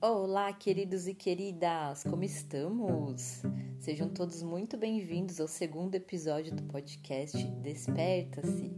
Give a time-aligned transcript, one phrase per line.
[0.00, 3.42] Olá, queridos e queridas, como estamos?
[3.80, 8.72] Sejam todos muito bem-vindos ao segundo episódio do podcast Desperta-se.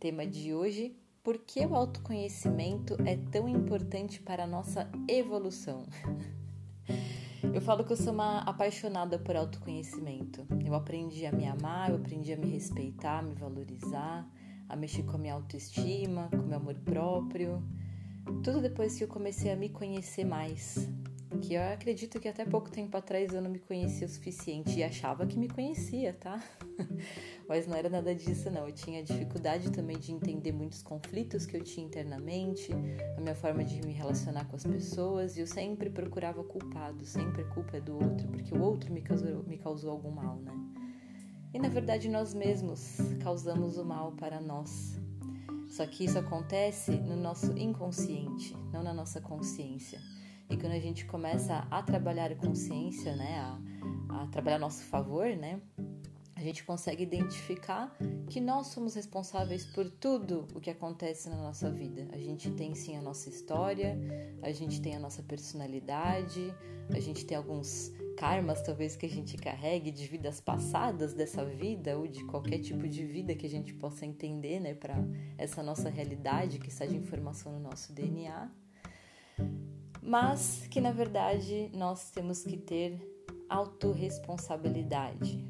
[0.00, 5.84] Tema de hoje: Por que o autoconhecimento é tão importante para a nossa evolução?
[7.52, 10.46] Eu falo que eu sou uma apaixonada por autoconhecimento.
[10.64, 14.26] Eu aprendi a me amar, eu aprendi a me respeitar, a me valorizar,
[14.66, 17.62] a mexer com a minha autoestima, com o meu amor próprio
[18.42, 20.88] tudo depois que eu comecei a me conhecer mais.
[21.42, 24.84] Que eu acredito que até pouco tempo atrás eu não me conhecia o suficiente e
[24.84, 26.42] achava que me conhecia, tá?
[27.48, 28.66] Mas não era nada disso, não.
[28.68, 32.72] Eu tinha dificuldade também de entender muitos conflitos que eu tinha internamente,
[33.16, 37.42] a minha forma de me relacionar com as pessoas, e eu sempre procurava culpado, sempre
[37.42, 40.52] a culpa é do outro, porque o outro me causou, me causou algum mal, né?
[41.52, 45.03] E na verdade nós mesmos causamos o mal para nós.
[45.74, 50.00] Só que isso acontece no nosso inconsciente, não na nossa consciência.
[50.48, 53.40] E quando a gente começa a trabalhar a consciência, né,
[54.08, 55.60] a, a trabalhar a nosso favor, né,
[56.36, 57.92] a gente consegue identificar
[58.30, 62.06] que nós somos responsáveis por tudo o que acontece na nossa vida.
[62.12, 63.98] A gente tem sim a nossa história,
[64.42, 66.54] a gente tem a nossa personalidade,
[66.88, 71.98] a gente tem alguns karmas talvez que a gente carregue de vidas passadas dessa vida
[71.98, 74.96] ou de qualquer tipo de vida que a gente possa entender, né, para
[75.36, 78.50] essa nossa realidade que está de informação no nosso DNA.
[80.02, 82.98] Mas que na verdade nós temos que ter
[83.48, 85.46] autorresponsabilidade.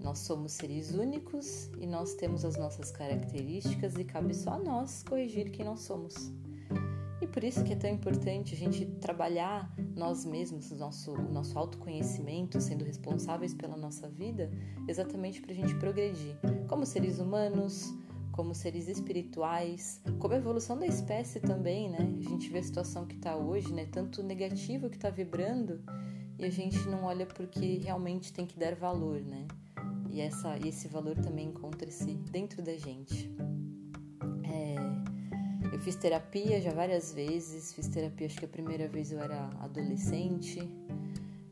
[0.00, 5.02] Nós somos seres únicos e nós temos as nossas características e cabe só a nós
[5.02, 6.14] corrigir quem nós somos.
[7.20, 11.32] E por isso que é tão importante a gente trabalhar nós mesmos, o nosso, o
[11.32, 14.50] nosso autoconhecimento, sendo responsáveis pela nossa vida,
[14.88, 16.36] exatamente para a gente progredir
[16.68, 17.94] como seres humanos,
[18.32, 22.12] como seres espirituais, como a evolução da espécie também, né?
[22.18, 23.86] A gente vê a situação que está hoje, né?
[23.86, 25.80] Tanto negativo que está vibrando
[26.36, 29.46] e a gente não olha porque realmente tem que dar valor, né?
[30.10, 33.30] E essa, esse valor também encontra-se dentro da gente.
[35.84, 40.66] Fiz terapia já várias vezes, fiz terapia acho que a primeira vez eu era adolescente.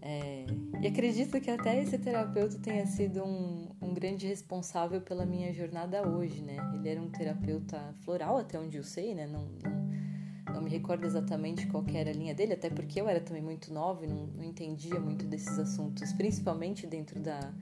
[0.00, 0.46] É,
[0.80, 6.08] e acredito que até esse terapeuta tenha sido um, um grande responsável pela minha jornada
[6.08, 6.56] hoje, né?
[6.74, 9.26] Ele era um terapeuta floral, até onde eu sei, né?
[9.26, 13.20] Não, não, não me recordo exatamente qual era a linha dele, até porque eu era
[13.20, 17.52] também muito nova e não, não entendia muito desses assuntos, principalmente dentro da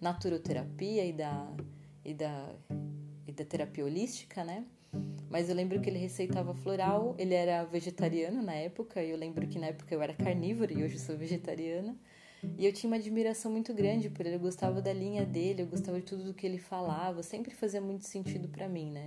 [0.00, 1.54] naturoterapia e da,
[2.04, 2.52] e da,
[3.28, 4.64] e da terapia holística, né?
[5.30, 9.46] Mas eu lembro que ele receitava floral, ele era vegetariano na época, e eu lembro
[9.46, 11.96] que na época eu era carnívora e hoje sou vegetariana.
[12.58, 15.66] E eu tinha uma admiração muito grande por ele, eu gostava da linha dele, eu
[15.66, 19.06] gostava de tudo do que ele falava, sempre fazia muito sentido para mim, né?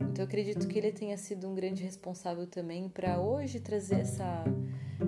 [0.00, 4.44] Então eu acredito que ele tenha sido um grande responsável também para hoje trazer essa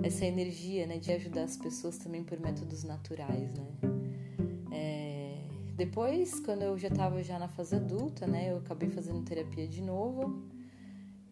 [0.03, 3.96] essa energia, né, de ajudar as pessoas também por métodos naturais, né?
[5.77, 9.79] Depois, quando eu já estava já na fase adulta, né, eu acabei fazendo terapia de
[9.79, 10.41] novo.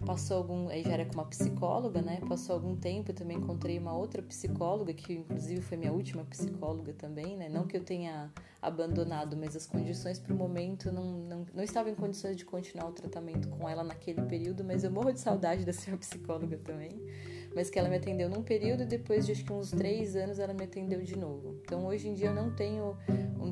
[0.05, 2.19] Passou algum, aí já era com uma psicóloga, né?
[2.29, 6.93] Passou algum tempo, eu também encontrei uma outra psicóloga que inclusive foi minha última psicóloga
[6.93, 7.49] também, né?
[7.49, 11.89] Não que eu tenha abandonado, mas as condições para o momento não, não, não estava
[11.89, 15.65] em condições de continuar o tratamento com ela naquele período, mas eu morro de saudade
[15.87, 17.01] minha psicóloga também
[17.55, 20.39] mas que ela me atendeu num período e depois de acho que uns três anos
[20.39, 21.55] ela me atendeu de novo.
[21.63, 22.97] Então hoje em dia eu não tenho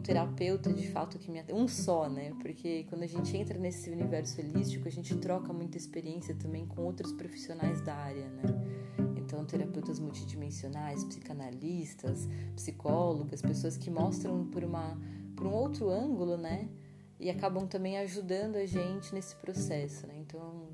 [0.03, 2.33] terapeuta de fato que me atende, um só, né?
[2.41, 6.81] Porque quando a gente entra nesse universo holístico, a gente troca muita experiência também com
[6.83, 8.43] outros profissionais da área, né?
[9.17, 14.99] Então, terapeutas multidimensionais, psicanalistas, psicólogas, pessoas que mostram por, uma,
[15.35, 16.69] por um outro ângulo, né?
[17.19, 20.15] E acabam também ajudando a gente nesse processo, né?
[20.17, 20.67] Então,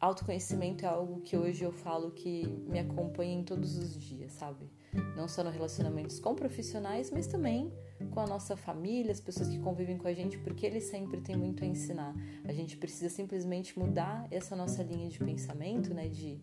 [0.00, 4.70] autoconhecimento é algo que hoje eu falo que me acompanha em todos os dias, sabe?
[5.16, 7.72] Não só nos relacionamentos com profissionais, mas também
[8.10, 11.36] com a nossa família, as pessoas que convivem com a gente, porque eles sempre têm
[11.36, 12.14] muito a ensinar.
[12.44, 16.08] A gente precisa simplesmente mudar essa nossa linha de pensamento, né?
[16.08, 16.40] De,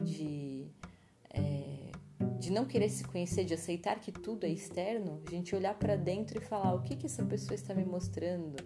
[0.00, 0.66] de,
[1.30, 1.92] é,
[2.38, 5.96] de não querer se conhecer, de aceitar que tudo é externo, a gente olhar para
[5.96, 8.56] dentro e falar o que, que essa pessoa está me mostrando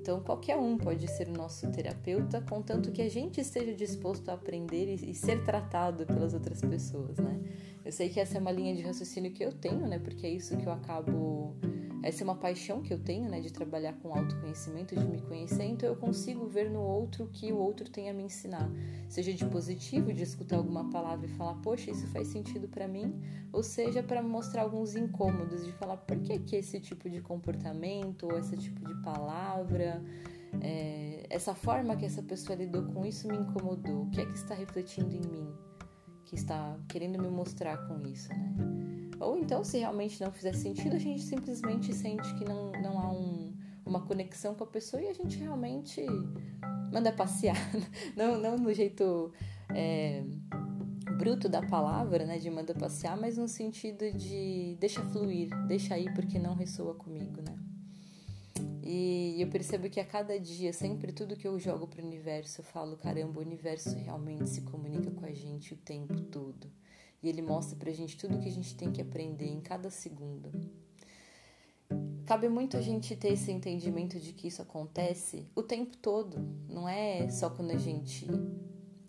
[0.00, 4.32] então, qualquer um pode ser o nosso terapeuta, contanto que a gente esteja disposto a
[4.32, 7.38] aprender e, e, ser tratado pelas outras pessoas, né?
[7.84, 9.98] Eu sei que essa é uma linha de raciocínio que eu tenho, né?
[9.98, 11.54] Porque é isso que eu acabo
[12.02, 15.64] essa é uma paixão que eu tenho, né, de trabalhar com autoconhecimento, de me conhecer,
[15.64, 18.70] então eu consigo ver no outro o que o outro tem a me ensinar,
[19.08, 23.14] seja de positivo, de escutar alguma palavra e falar, poxa, isso faz sentido para mim,
[23.52, 28.24] ou seja para mostrar alguns incômodos, de falar por que que esse tipo de comportamento
[28.24, 30.02] ou esse tipo de palavra,
[30.60, 34.36] é, essa forma que essa pessoa lidou com isso me incomodou, o que é que
[34.36, 35.70] está refletindo em mim?
[36.30, 38.99] que está querendo me mostrar com isso, né?
[39.20, 43.12] Ou então, se realmente não fizer sentido, a gente simplesmente sente que não, não há
[43.12, 46.04] um, uma conexão com a pessoa e a gente realmente
[46.90, 47.56] manda passear.
[48.16, 49.32] Não, não no jeito
[49.72, 50.24] é,
[51.18, 56.12] bruto da palavra, né, de manda passear, mas no sentido de deixa fluir, deixa ir
[56.14, 57.56] porque não ressoa comigo, né?
[58.82, 62.60] E eu percebo que a cada dia, sempre tudo que eu jogo para o universo,
[62.60, 66.68] eu falo, caramba, o universo realmente se comunica com a gente o tempo todo.
[67.22, 70.50] E ele mostra pra gente tudo que a gente tem que aprender em cada segundo.
[72.24, 76.38] Cabe muito a gente ter esse entendimento de que isso acontece o tempo todo,
[76.68, 78.28] não é só quando a gente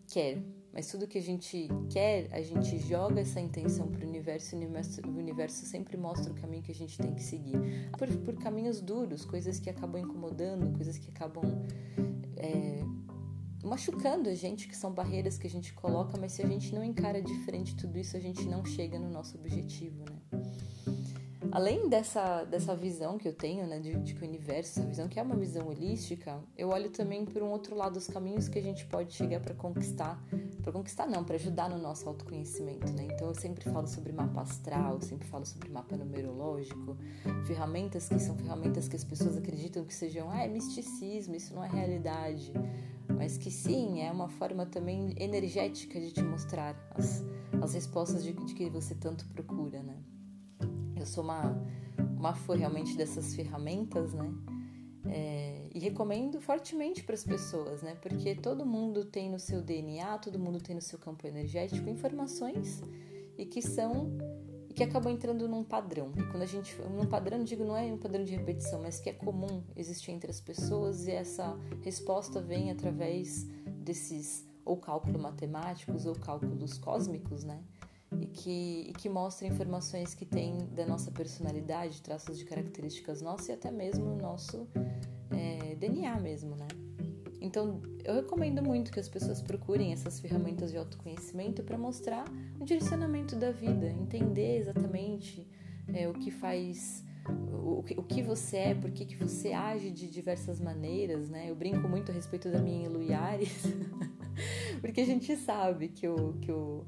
[0.08, 0.42] quer,
[0.74, 5.08] mas tudo que a gente quer, a gente joga essa intenção para o universo, e
[5.08, 7.92] o universo sempre mostra o caminho que a gente tem que seguir.
[7.98, 11.44] Por, por caminhos duros, coisas que acabam incomodando, coisas que acabam
[12.38, 12.80] é,
[13.64, 16.84] machucando a gente, que são barreiras que a gente coloca, mas se a gente não
[16.84, 20.42] encara diferente tudo isso, a gente não chega no nosso objetivo, né?
[21.52, 25.10] Além dessa, dessa visão que eu tenho, né, de, de que o universo, essa visão
[25.10, 28.58] que é uma visão holística, eu olho também por um outro lado os caminhos que
[28.58, 30.18] a gente pode chegar para conquistar,
[30.62, 33.08] para conquistar não, para ajudar no nosso autoconhecimento, né?
[33.12, 36.96] Então eu sempre falo sobre mapa astral, sempre falo sobre mapa numerológico,
[37.46, 41.66] ferramentas que são ferramentas que as pessoas acreditam que sejam, ah, é misticismo, isso não
[41.66, 42.54] é realidade,
[43.10, 47.26] mas que sim, é uma forma também energética de te mostrar as,
[47.62, 49.98] as respostas de, de que você tanto procura, né?
[51.02, 51.60] Eu sou uma,
[52.18, 54.32] uma fã realmente dessas ferramentas, né?
[55.08, 57.96] É, e recomendo fortemente para as pessoas, né?
[57.96, 62.82] Porque todo mundo tem no seu DNA, todo mundo tem no seu campo energético informações
[63.36, 64.16] e que são
[64.70, 66.14] e que acabam entrando num padrão.
[66.16, 69.10] E quando a gente num padrão, digo, não é um padrão de repetição, mas que
[69.10, 73.44] é comum existir entre as pessoas e essa resposta vem através
[73.84, 77.60] desses ou cálculos matemáticos ou cálculos cósmicos, né?
[78.32, 83.52] Que, e que mostra informações que tem da nossa personalidade, traços de características nossas e
[83.52, 84.68] até mesmo o nosso
[85.30, 86.68] é, DNA mesmo, né?
[87.42, 92.24] Então, eu recomendo muito que as pessoas procurem essas ferramentas de autoconhecimento para mostrar
[92.60, 95.48] o direcionamento da vida, entender exatamente
[95.92, 100.60] é, o que faz, o, o, que você é, por que, você age de diversas
[100.60, 101.50] maneiras, né?
[101.50, 103.64] Eu brinco muito a respeito da minha Luiares,
[104.80, 106.86] porque a gente sabe que o, que o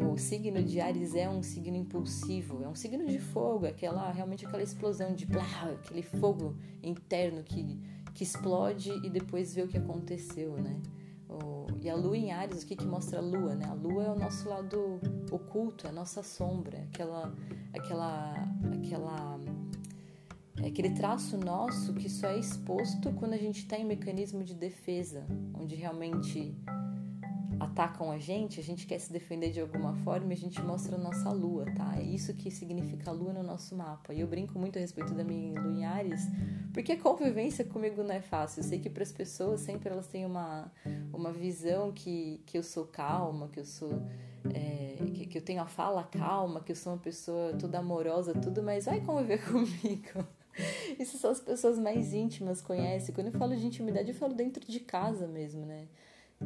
[0.00, 4.46] o signo de Ares é um signo impulsivo, é um signo de fogo, aquela realmente
[4.46, 7.78] aquela explosão de blá, aquele fogo interno que,
[8.14, 10.80] que explode e depois vê o que aconteceu, né?
[11.28, 13.66] O, e a lua em Ares, o que, que mostra a lua, né?
[13.66, 15.00] A lua é o nosso lado
[15.30, 17.34] oculto, é a nossa sombra, aquela,
[17.74, 18.34] aquela,
[18.72, 19.40] aquela,
[20.62, 24.54] é aquele traço nosso que só é exposto quando a gente está em mecanismo de
[24.54, 26.56] defesa, onde realmente
[27.60, 30.96] atacam a gente, a gente quer se defender de alguma forma e a gente mostra
[30.96, 31.96] a nossa lua, tá?
[31.96, 34.12] É isso que significa lua no nosso mapa.
[34.14, 36.22] E eu brinco muito a respeito da minha lua em Ares,
[36.72, 38.60] porque a convivência comigo não é fácil.
[38.60, 40.70] Eu sei que para as pessoas sempre elas têm uma,
[41.12, 44.02] uma visão que, que eu sou calma, que eu sou.
[44.54, 48.32] É, que, que eu tenho a fala calma, que eu sou uma pessoa toda amorosa,
[48.32, 50.24] tudo, mas vai conviver comigo.
[50.98, 53.14] Isso são as pessoas mais íntimas conhecem.
[53.14, 55.86] Quando eu falo de intimidade, eu falo dentro de casa mesmo, né?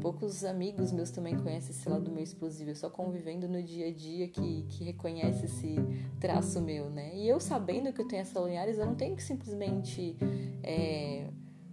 [0.00, 3.92] Poucos amigos meus também conhecem esse lado meu explosivo, eu só convivendo no dia a
[3.92, 5.76] dia que, que reconhece esse
[6.18, 7.14] traço meu, né?
[7.14, 10.16] E eu sabendo que eu tenho essa Linhares, eu não tenho que simplesmente
[10.62, 11.28] é,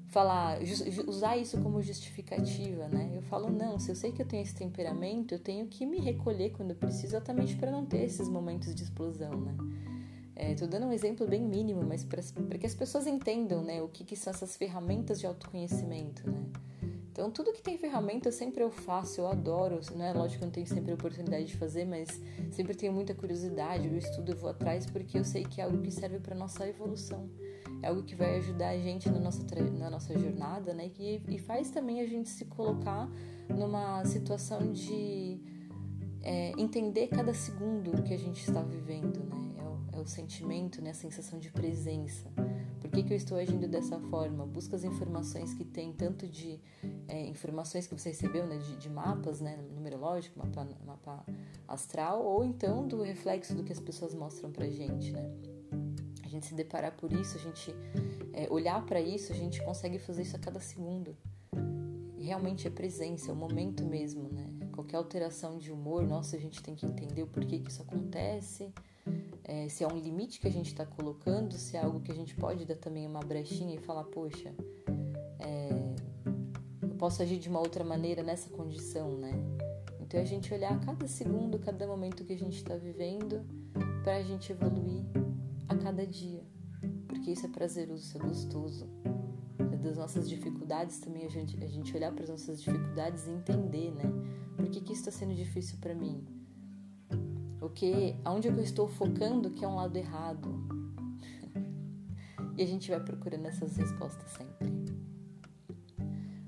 [0.09, 0.59] falar,
[1.07, 3.09] usar isso como justificativa, né?
[3.15, 5.99] Eu falo, não, se eu sei que eu tenho esse temperamento, eu tenho que me
[5.99, 9.55] recolher quando eu preciso, exatamente para não ter esses momentos de explosão, né?
[10.51, 12.21] Estou é, dando um exemplo bem mínimo, mas para
[12.57, 16.43] que as pessoas entendam né, o que, que são essas ferramentas de autoconhecimento, né?
[17.11, 19.79] Então, tudo que tem ferramenta sempre eu faço, eu adoro.
[19.95, 22.07] Não é lógico que eu não tenho sempre a oportunidade de fazer, mas
[22.51, 23.87] sempre tenho muita curiosidade.
[23.87, 26.67] Eu estudo, eu vou atrás, porque eu sei que é algo que serve para nossa
[26.67, 27.29] evolução.
[27.81, 29.43] É algo que vai ajudar a gente na nossa,
[29.77, 30.91] na nossa jornada, né?
[30.99, 33.09] E, e faz também a gente se colocar
[33.49, 35.39] numa situação de
[36.21, 39.55] é, entender cada segundo que a gente está vivendo, né?
[39.57, 40.91] É o, é o sentimento, né?
[40.91, 42.29] A sensação de presença.
[42.89, 44.47] Por que, que eu estou agindo dessa forma?
[44.47, 46.59] Busca as informações que tem, tanto de
[47.07, 51.23] é, informações que você recebeu, né, de, de, mapas, né, numerológico, mapa, mapa
[51.67, 55.21] astral, ou então do reflexo do que as pessoas mostram pra gente, né?
[56.23, 57.75] A gente se deparar por isso, a gente
[58.33, 61.15] é, olhar para isso, a gente consegue fazer isso a cada segundo.
[62.17, 64.47] Realmente é presença, é o momento mesmo, né?
[64.71, 68.73] Qualquer alteração de humor, nossa, a gente tem que entender o porquê que isso acontece,
[69.49, 72.15] é, se é um limite que a gente está colocando, se é algo que a
[72.15, 74.53] gente pode dar também uma brechinha e falar, poxa,
[75.39, 75.69] é,
[76.83, 79.33] eu posso agir de uma outra maneira nessa condição, né?
[79.99, 83.43] Então é a gente olhar cada segundo, cada momento que a gente está vivendo
[84.03, 85.03] para a gente evoluir
[85.67, 86.43] a cada dia,
[87.07, 88.87] porque isso é prazeroso, isso é gostoso.
[89.73, 93.31] É das nossas dificuldades também a gente, a gente olhar para as nossas dificuldades e
[93.31, 94.03] entender, né?
[94.55, 96.38] Por que, que isso está sendo difícil para mim?
[97.61, 100.49] O que, aonde que eu estou focando que é um lado errado?
[102.55, 104.69] e a gente vai procurando essas respostas sempre.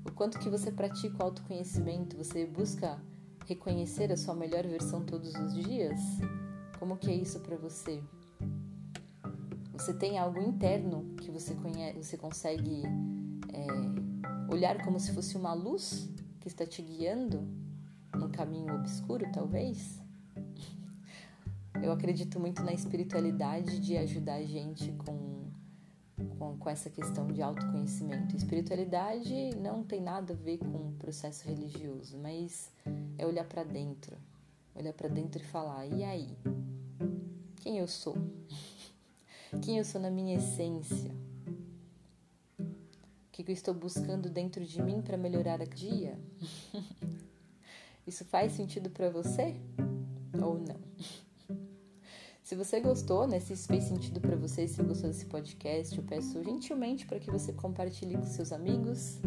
[0.06, 2.98] O quanto que você pratica o autoconhecimento, você busca
[3.46, 6.00] reconhecer a sua melhor versão todos os dias?
[6.78, 8.02] Como que é isso para você?
[9.72, 12.82] Você tem algo interno que você conhece, você consegue
[13.52, 17.46] é, olhar como se fosse uma luz que está te guiando
[18.14, 20.01] num caminho obscuro, talvez?
[21.82, 25.50] Eu acredito muito na espiritualidade de ajudar a gente com,
[26.38, 28.36] com, com essa questão de autoconhecimento.
[28.36, 32.70] Espiritualidade não tem nada a ver com o processo religioso, mas
[33.18, 34.16] é olhar para dentro,
[34.76, 36.38] olhar para dentro e falar: e aí?
[37.56, 38.16] Quem eu sou?
[39.60, 41.10] Quem eu sou na minha essência?
[42.60, 42.64] O
[43.32, 46.16] que eu estou buscando dentro de mim para melhorar a dia?
[48.06, 49.56] Isso faz sentido para você
[50.40, 50.91] ou não?
[52.52, 56.04] Se você gostou, né, se isso fez sentido para você, se gostou desse podcast, eu
[56.04, 59.18] peço gentilmente para que você compartilhe com seus amigos,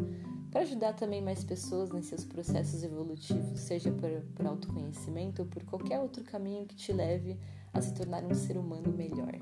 [0.52, 5.64] para ajudar também mais pessoas nesses seus processos evolutivos, seja por, por autoconhecimento ou por
[5.64, 7.36] qualquer outro caminho que te leve
[7.74, 9.34] a se tornar um ser humano melhor.